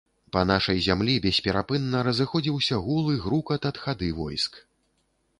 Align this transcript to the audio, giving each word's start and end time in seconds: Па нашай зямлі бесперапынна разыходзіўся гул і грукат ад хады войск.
Па 0.35 0.41
нашай 0.51 0.77
зямлі 0.85 1.17
бесперапынна 1.25 1.99
разыходзіўся 2.07 2.79
гул 2.85 3.11
і 3.15 3.19
грукат 3.27 3.69
ад 3.71 3.77
хады 3.83 4.09
войск. 4.21 4.57